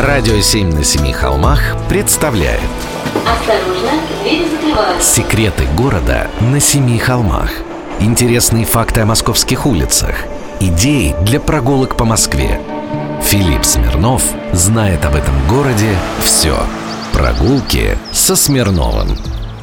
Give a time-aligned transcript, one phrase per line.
[0.00, 2.62] Радио «Семь на семи холмах» представляет
[3.26, 3.90] Осторожно,
[4.22, 5.14] двери закрываются.
[5.14, 7.50] Секреты города на семи холмах
[7.98, 10.14] Интересные факты о московских улицах
[10.58, 12.62] Идеи для прогулок по Москве
[13.22, 14.22] Филипп Смирнов
[14.54, 15.94] знает об этом городе
[16.24, 16.56] все
[17.12, 19.18] Прогулки со Смирновым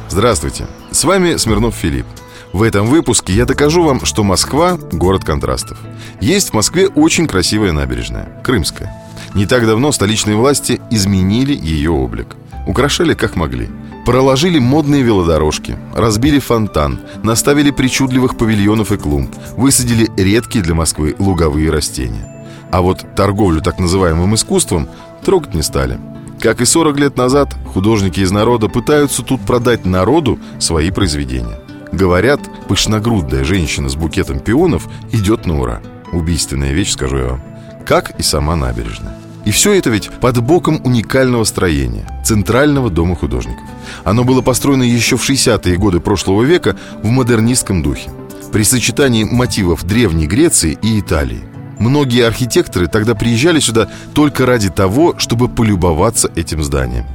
[0.08, 2.06] Здравствуйте, с вами Смирнов Филипп.
[2.52, 5.78] В этом выпуске я докажу вам, что Москва– город контрастов.
[6.20, 8.94] Есть в Москве очень красивая набережная– Крымская.
[9.34, 12.36] Не так давно столичные власти изменили ее облик.
[12.66, 13.68] Украшали как могли.
[14.04, 21.70] Проложили модные велодорожки, разбили фонтан, наставили причудливых павильонов и клумб, высадили редкие для Москвы луговые
[21.70, 22.46] растения.
[22.70, 24.88] А вот торговлю так называемым искусством
[25.24, 25.98] трогать не стали.
[26.40, 31.58] Как и 40 лет назад, художники из народа пытаются тут продать народу свои произведения.
[31.92, 35.82] Говорят, пышногрудая женщина с букетом пионов идет на ура.
[36.12, 37.42] Убийственная вещь, скажу я вам.
[37.88, 39.16] Как и сама набережная.
[39.46, 43.64] И все это ведь под боком уникального строения– Центрального дома художников.
[44.04, 48.10] Оно было построено еще в 60-е годы прошлого века в модернистском духе.
[48.52, 51.40] При сочетании мотивов Древней Греции и Италии.
[51.78, 57.06] Многие архитекторы тогда приезжали сюда только ради того, чтобы полюбоваться этим зданием.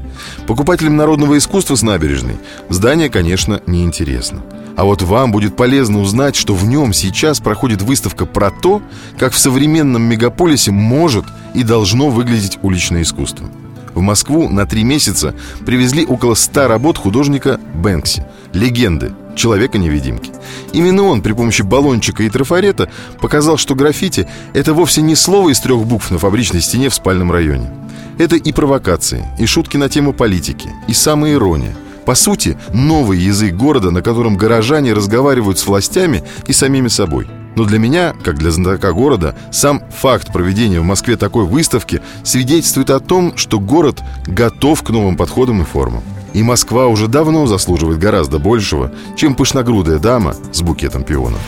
[0.47, 2.38] Покупателям народного искусства с набережной
[2.69, 4.41] здание, конечно, неинтересно.
[4.75, 8.81] А вот вам будет полезно узнать, что в нем сейчас проходит выставка про то,
[9.19, 13.47] как в современном мегаполисе может и должно выглядеть уличное искусство.
[13.94, 20.31] В Москву на три месяца привезли около ста работ художника Бэнкси, легенды, человека-невидимки.
[20.72, 22.89] Именно он при помощи баллончика и трафарета
[23.22, 27.31] показал, что граффити– это вовсе не слово из трех букв на фабричной стене в спальном
[27.31, 27.70] районе.
[28.17, 31.75] Это и провокации, и шутки на тему политики, и самоирония.
[32.06, 37.28] По сути, новый язык города, на котором горожане разговаривают с властями и самими собой.
[37.56, 42.90] Но для меня, как для знатока города, сам факт проведения в Москве такой выставки свидетельствует
[42.90, 46.03] о том, что город готов к новым подходам и формам.
[46.34, 51.40] И Москва уже давно заслуживает гораздо большего, чем пышногрудая дама с букетом пионов.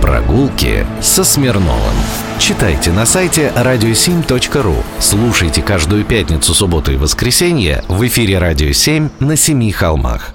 [0.00, 1.94] Прогулки со Смирновым.
[2.38, 9.36] Читайте на сайте radio7.ru Слушайте каждую пятницу, субботу и воскресенье в эфире «Радио 7» на
[9.36, 10.34] Семи холмах